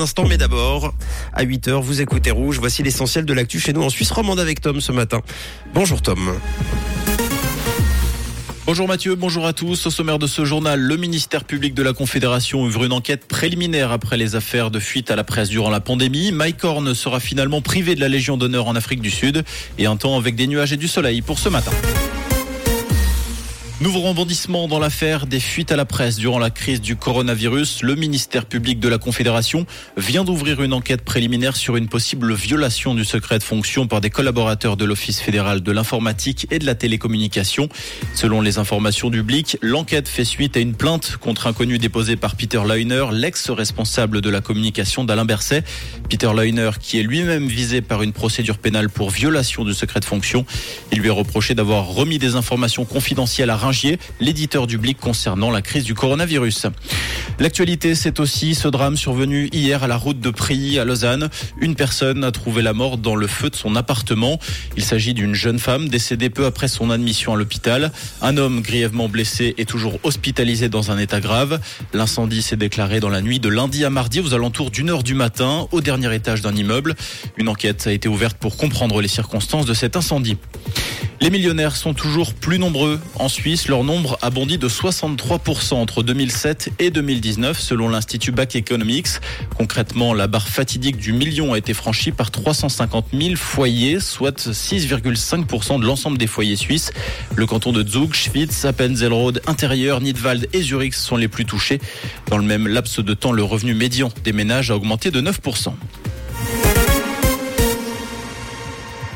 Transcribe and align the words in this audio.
instant, 0.00 0.28
mais 0.28 0.36
d'abord, 0.36 0.94
à 1.32 1.44
8h, 1.44 1.82
vous 1.82 2.00
écoutez 2.00 2.30
Rouge. 2.30 2.60
Voici 2.60 2.84
l'essentiel 2.84 3.24
de 3.24 3.32
l'actu 3.32 3.58
chez 3.58 3.72
nous 3.72 3.82
en 3.82 3.90
Suisse 3.90 4.12
romande 4.12 4.38
avec 4.38 4.60
Tom 4.60 4.80
ce 4.80 4.92
matin. 4.92 5.22
Bonjour 5.74 6.00
Tom. 6.02 6.38
Bonjour 8.64 8.86
Mathieu, 8.86 9.16
bonjour 9.16 9.44
à 9.44 9.52
tous. 9.52 9.86
Au 9.86 9.90
sommaire 9.90 10.20
de 10.20 10.28
ce 10.28 10.44
journal, 10.44 10.78
le 10.78 10.96
ministère 10.96 11.42
public 11.42 11.74
de 11.74 11.82
la 11.82 11.94
Confédération 11.94 12.62
ouvre 12.62 12.84
une 12.84 12.92
enquête 12.92 13.26
préliminaire 13.26 13.90
après 13.90 14.16
les 14.16 14.36
affaires 14.36 14.70
de 14.70 14.78
fuite 14.78 15.10
à 15.10 15.16
la 15.16 15.24
presse 15.24 15.48
durant 15.48 15.68
la 15.68 15.80
pandémie. 15.80 16.30
Mike 16.30 16.62
Horn 16.62 16.94
sera 16.94 17.18
finalement 17.18 17.60
privé 17.60 17.96
de 17.96 18.00
la 18.00 18.08
Légion 18.08 18.36
d'honneur 18.36 18.68
en 18.68 18.76
Afrique 18.76 19.00
du 19.00 19.10
Sud 19.10 19.42
et 19.78 19.86
un 19.86 19.96
temps 19.96 20.16
avec 20.16 20.36
des 20.36 20.46
nuages 20.46 20.72
et 20.72 20.76
du 20.76 20.86
soleil 20.86 21.22
pour 21.22 21.40
ce 21.40 21.48
matin. 21.48 21.72
Nouveau 23.80 24.00
rebondissement 24.00 24.66
dans 24.66 24.80
l'affaire 24.80 25.28
des 25.28 25.38
fuites 25.38 25.70
à 25.70 25.76
la 25.76 25.84
presse 25.84 26.16
durant 26.16 26.40
la 26.40 26.50
crise 26.50 26.80
du 26.80 26.96
coronavirus. 26.96 27.82
Le 27.84 27.94
ministère 27.94 28.46
public 28.46 28.80
de 28.80 28.88
la 28.88 28.98
Confédération 28.98 29.66
vient 29.96 30.24
d'ouvrir 30.24 30.60
une 30.64 30.72
enquête 30.72 31.04
préliminaire 31.04 31.54
sur 31.54 31.76
une 31.76 31.86
possible 31.86 32.34
violation 32.34 32.96
du 32.96 33.04
secret 33.04 33.38
de 33.38 33.44
fonction 33.44 33.86
par 33.86 34.00
des 34.00 34.10
collaborateurs 34.10 34.76
de 34.76 34.84
l'Office 34.84 35.20
fédéral 35.20 35.60
de 35.60 35.70
l'informatique 35.70 36.48
et 36.50 36.58
de 36.58 36.66
la 36.66 36.74
télécommunication. 36.74 37.68
Selon 38.14 38.40
les 38.40 38.58
informations 38.58 39.10
du 39.10 39.22
Blic, 39.22 39.58
l'enquête 39.62 40.08
fait 40.08 40.24
suite 40.24 40.56
à 40.56 40.60
une 40.60 40.74
plainte 40.74 41.16
contre 41.16 41.46
un 41.46 41.52
connu 41.52 41.78
déposée 41.78 42.16
par 42.16 42.34
Peter 42.34 42.60
Leuner, 42.66 43.04
l'ex-responsable 43.12 44.20
de 44.20 44.28
la 44.28 44.40
communication 44.40 45.04
d'Alain 45.04 45.24
Berset. 45.24 45.62
Peter 46.10 46.32
Leuner, 46.36 46.70
qui 46.80 46.98
est 46.98 47.04
lui-même 47.04 47.46
visé 47.46 47.80
par 47.80 48.02
une 48.02 48.12
procédure 48.12 48.58
pénale 48.58 48.90
pour 48.90 49.10
violation 49.10 49.64
du 49.64 49.72
secret 49.72 50.00
de 50.00 50.04
fonction. 50.04 50.44
Il 50.90 50.98
lui 50.98 51.06
est 51.06 51.12
reproché 51.12 51.54
d'avoir 51.54 51.86
remis 51.86 52.18
des 52.18 52.34
informations 52.34 52.84
confidentielles 52.84 53.50
à 53.50 53.56
l'éditeur 54.20 54.66
du 54.66 54.78
Blic 54.78 54.98
concernant 54.98 55.50
la 55.50 55.62
crise 55.62 55.84
du 55.84 55.94
coronavirus. 55.94 56.66
L'actualité, 57.38 57.94
c'est 57.94 58.18
aussi 58.18 58.54
ce 58.54 58.66
drame 58.66 58.96
survenu 58.96 59.48
hier 59.52 59.84
à 59.84 59.86
la 59.86 59.96
route 59.96 60.20
de 60.20 60.30
Prilly 60.30 60.78
à 60.78 60.84
Lausanne. 60.84 61.28
Une 61.60 61.74
personne 61.74 62.24
a 62.24 62.32
trouvé 62.32 62.62
la 62.62 62.72
mort 62.72 62.98
dans 62.98 63.14
le 63.14 63.26
feu 63.26 63.50
de 63.50 63.56
son 63.56 63.76
appartement. 63.76 64.40
Il 64.76 64.82
s'agit 64.82 65.14
d'une 65.14 65.34
jeune 65.34 65.58
femme 65.58 65.88
décédée 65.88 66.30
peu 66.30 66.46
après 66.46 66.66
son 66.66 66.90
admission 66.90 67.34
à 67.34 67.36
l'hôpital. 67.36 67.92
Un 68.22 68.36
homme 68.38 68.60
grièvement 68.60 69.08
blessé 69.08 69.54
est 69.58 69.68
toujours 69.68 69.98
hospitalisé 70.02 70.68
dans 70.68 70.90
un 70.90 70.98
état 70.98 71.20
grave. 71.20 71.60
L'incendie 71.92 72.42
s'est 72.42 72.56
déclaré 72.56 73.00
dans 73.00 73.10
la 73.10 73.20
nuit 73.20 73.38
de 73.38 73.48
lundi 73.48 73.84
à 73.84 73.90
mardi 73.90 74.20
aux 74.20 74.34
alentours 74.34 74.70
d'une 74.70 74.90
heure 74.90 75.02
du 75.02 75.14
matin 75.14 75.68
au 75.70 75.80
dernier 75.80 76.12
étage 76.14 76.40
d'un 76.40 76.56
immeuble. 76.56 76.96
Une 77.36 77.48
enquête 77.48 77.86
a 77.86 77.92
été 77.92 78.08
ouverte 78.08 78.36
pour 78.38 78.56
comprendre 78.56 79.00
les 79.00 79.08
circonstances 79.08 79.66
de 79.66 79.74
cet 79.74 79.94
incendie. 79.96 80.38
Les 81.20 81.30
millionnaires 81.30 81.76
sont 81.76 81.94
toujours 81.94 82.32
plus 82.34 82.58
nombreux 82.58 83.00
en 83.16 83.28
Suisse. 83.28 83.68
Leur 83.68 83.84
nombre 83.84 84.18
a 84.22 84.30
bondi 84.30 84.56
de 84.56 84.68
63% 84.68 85.74
entre 85.74 86.02
2007 86.02 86.70
et 86.78 86.90
2019 86.90 87.60
selon 87.60 87.88
l'Institut 87.88 88.32
Back 88.32 88.54
Economics. 88.56 89.08
Concrètement, 89.56 90.14
la 90.14 90.26
barre 90.26 90.48
fatidique 90.48 90.96
du 90.96 91.12
million 91.12 91.52
a 91.54 91.58
été 91.58 91.74
franchie 91.74 92.12
par 92.12 92.30
350 92.30 93.06
000 93.12 93.36
foyers, 93.36 94.00
soit 94.00 94.48
6,5% 94.48 95.80
de 95.80 95.86
l'ensemble 95.86 96.18
des 96.18 96.26
foyers 96.26 96.56
suisses. 96.56 96.92
Le 97.34 97.46
canton 97.46 97.72
de 97.72 97.86
Zug, 97.86 98.14
Schwyz, 98.14 98.64
Appenzellrode, 98.64 99.42
Intérieur, 99.46 100.00
Nidwald 100.00 100.48
et 100.52 100.62
Zurich 100.62 100.94
sont 100.94 101.16
les 101.16 101.28
plus 101.28 101.44
touchés. 101.44 101.80
Dans 102.28 102.38
le 102.38 102.44
même 102.44 102.68
laps 102.68 103.00
de 103.00 103.14
temps, 103.14 103.32
le 103.32 103.42
revenu 103.42 103.74
médian 103.74 104.10
des 104.24 104.32
ménages 104.32 104.70
a 104.70 104.76
augmenté 104.76 105.10
de 105.10 105.20
9%. 105.20 105.72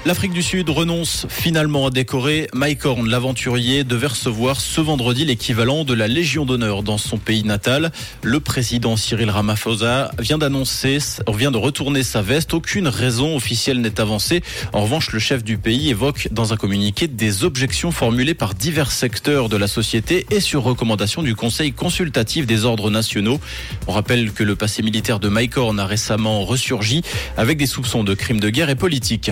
L'Afrique 0.05 0.33
du 0.33 0.42
Sud 0.42 0.69
renonce 0.69 1.27
finalement 1.28 1.86
à 1.86 1.91
décorer. 1.91 2.48
Mike 2.53 2.84
Horn, 2.84 3.08
l'aventurier, 3.08 3.84
devait 3.84 4.09
recevoir 4.09 4.61
ce 4.61 4.81
vendredi 4.81 5.25
l'équivalent 5.25 5.84
de 5.84 5.94
la 5.94 6.09
Légion 6.09 6.44
d'honneur 6.44 6.83
dans 6.83 6.98
son 6.98 7.19
pays 7.19 7.44
natal. 7.44 7.92
Le 8.20 8.41
président 8.41 8.97
Cyril 8.97 9.31
Ramaphosa 9.31 10.11
vient 10.19 10.39
d'annoncer, 10.39 10.98
vient 11.33 11.53
de 11.53 11.56
retourner 11.56 12.03
sa 12.03 12.20
veste. 12.20 12.53
Aucune 12.53 12.89
raison 12.89 13.36
officielle 13.36 13.81
n'est 13.81 14.00
avancée. 14.00 14.42
En 14.72 14.81
revanche, 14.81 15.12
le 15.12 15.20
chef 15.20 15.44
du 15.44 15.56
pays 15.56 15.91
évoque 15.91 16.27
dans 16.33 16.53
un 16.53 16.56
communiqué 16.56 17.06
des 17.06 17.44
objections 17.44 17.92
formulées 17.92 18.34
par 18.34 18.55
divers 18.55 18.91
secteurs 18.91 19.49
de 19.49 19.56
la 19.56 19.69
société 19.69 20.26
et 20.32 20.41
sur 20.41 20.65
recommandation 20.65 21.22
du 21.22 21.37
Conseil 21.37 21.72
consultatif 21.72 22.44
des 22.44 22.65
ordres 22.65 22.91
nationaux. 22.91 23.38
On 23.87 23.93
rappelle 23.93 24.32
que 24.32 24.43
le 24.43 24.56
passé 24.56 24.82
militaire 24.82 25.21
de 25.21 25.28
Mike 25.28 25.56
Horn 25.56 25.78
a 25.78 25.87
récemment 25.87 26.44
ressurgi 26.44 27.03
avec 27.37 27.56
des 27.56 27.66
soupçons 27.66 28.03
de 28.03 28.15
crimes 28.15 28.41
de 28.41 28.50
guerre 28.50 28.69
et 28.69 28.75
politique. 28.75 29.31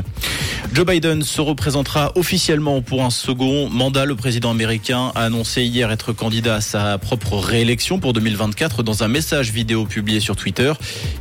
Joe 0.72 0.86
Biden 0.86 1.22
se 1.22 1.40
représentera 1.40 2.12
officiellement 2.14 2.80
pour 2.80 3.02
un 3.04 3.10
second 3.10 3.68
mandat. 3.68 4.04
Le 4.04 4.14
président 4.14 4.50
américain 4.50 5.10
a 5.14 5.24
annoncé 5.24 5.62
hier 5.64 5.90
être 5.90 6.12
candidat 6.12 6.56
à 6.56 6.60
sa 6.60 6.96
propre 6.98 7.38
réélection 7.38 7.98
pour 7.98 8.12
2024 8.12 8.82
dans 8.84 9.02
un 9.02 9.08
message 9.08 9.50
vidéo 9.50 9.84
publié 9.84 10.20
sur 10.20 10.36
Twitter. 10.36 10.72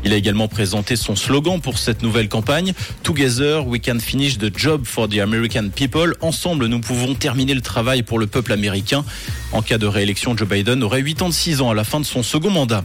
Il 0.03 0.13
a 0.13 0.17
également 0.17 0.47
présenté 0.47 0.95
son 0.95 1.15
slogan 1.15 1.59
pour 1.61 1.79
cette 1.79 2.03
nouvelle 2.03 2.29
campagne. 2.29 2.73
Together, 3.01 3.65
we 3.65 3.81
can 3.81 3.99
finish 3.99 4.37
the 4.37 4.55
job 4.55 4.85
for 4.85 5.09
the 5.09 5.17
American 5.17 5.69
people. 5.69 6.13
Ensemble, 6.21 6.67
nous 6.67 6.79
pouvons 6.79 7.15
terminer 7.15 7.55
le 7.55 7.61
travail 7.61 8.03
pour 8.03 8.19
le 8.19 8.27
peuple 8.27 8.53
américain. 8.53 9.03
En 9.51 9.61
cas 9.61 9.77
de 9.77 9.87
réélection, 9.87 10.37
Joe 10.37 10.47
Biden 10.47 10.83
aurait 10.83 11.03
86 11.03 11.61
ans 11.61 11.71
à 11.71 11.73
la 11.73 11.83
fin 11.83 11.99
de 11.99 12.05
son 12.05 12.23
second 12.23 12.51
mandat. 12.51 12.83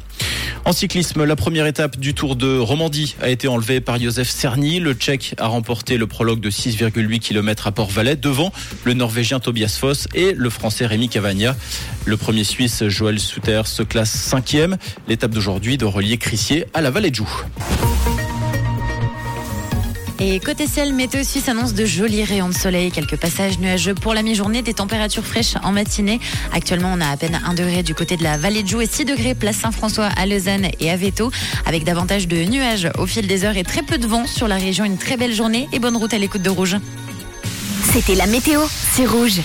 En 0.65 0.73
cyclisme, 0.73 1.25
la 1.25 1.37
première 1.37 1.67
étape 1.67 1.99
du 1.99 2.15
Tour 2.15 2.37
de 2.37 2.59
Romandie 2.59 3.17
a 3.21 3.29
été 3.29 3.49
enlevée 3.49 3.83
par 3.83 4.01
Joseph 4.01 4.31
Cerny. 4.31 4.81
Le 4.81 4.95
Tchèque 4.95 5.35
a 5.39 5.47
remporté 5.47 5.99
le 5.99 6.07
prologue 6.07 6.41
de 6.41 6.51
6,8 6.51 7.19
km 7.19 7.67
à 7.67 7.73
Port-Valais 7.73 8.17
devant 8.17 8.51
le 8.85 8.95
Norvégien 8.95 9.41
Tobias 9.41 9.77
Foss 9.79 10.09
et 10.15 10.33
le 10.33 10.49
Français 10.49 10.87
Rémi 10.87 11.11
Cavagna. 11.11 11.55
Le 12.07 12.17
premier 12.17 12.45
Suisse 12.45 12.89
Joël 12.89 13.21
Souter 13.21 13.63
se 13.67 13.83
classe 13.83 14.13
cinquième. 14.13 14.79
L'étape 15.07 15.33
d'aujourd'hui 15.33 15.77
de 15.77 15.85
relier 15.85 16.17
Crissier 16.17 16.65
à 16.73 16.81
la 16.81 16.91
vallée 16.91 17.11
de 17.11 17.17
Joux. 17.17 17.45
Et 20.27 20.41
côté 20.41 20.67
ciel, 20.67 20.95
météo 20.95 21.23
suisse 21.23 21.51
annonce 21.51 21.75
de 21.75 21.85
jolis 21.85 22.25
rayons 22.25 22.49
de 22.49 22.55
soleil, 22.55 22.91
quelques 22.91 23.17
passages 23.17 23.59
nuageux 23.59 23.95
pour 23.95 24.15
la 24.15 24.23
mi-journée, 24.23 24.63
des 24.63 24.73
températures 24.73 25.27
fraîches 25.27 25.57
en 25.63 25.71
matinée. 25.71 26.19
Actuellement, 26.51 26.95
on 26.95 27.01
a 27.03 27.09
à 27.09 27.17
peine 27.19 27.39
1 27.45 27.53
degré 27.53 27.83
du 27.83 27.95
côté 27.95 28.17
de 28.17 28.23
la 28.23 28.39
vallée 28.39 28.63
de 28.63 28.69
Joux 28.69 28.81
et 28.81 28.87
6 28.87 29.05
degrés 29.05 29.35
place 29.35 29.57
Saint-François 29.57 30.07
à 30.17 30.25
Lausanne 30.25 30.69
et 30.81 30.91
à 30.91 30.97
Veto, 30.97 31.31
avec 31.67 31.85
davantage 31.85 32.27
de 32.27 32.43
nuages 32.43 32.89
au 32.97 33.05
fil 33.05 33.27
des 33.27 33.45
heures 33.45 33.59
et 33.59 33.65
très 33.65 33.83
peu 33.83 33.99
de 33.99 34.07
vent 34.07 34.27
sur 34.27 34.49
la 34.49 34.57
région. 34.57 34.87
Une 34.87 34.97
très 34.97 35.19
belle 35.19 35.35
journée 35.35 35.69
et 35.73 35.79
bonne 35.79 35.99
route 35.99 36.15
à 36.15 36.19
l'écoute 36.19 36.41
de 36.41 36.49
Rouge. 36.49 36.79
C'était 37.93 38.15
la 38.15 38.27
météo, 38.27 38.63
c'est 38.95 39.05
Rouge. 39.05 39.43